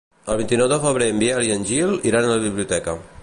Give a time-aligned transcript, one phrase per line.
[0.35, 2.99] El vint-i-nou de febrer en Biel i en Gil iran a la biblioteca.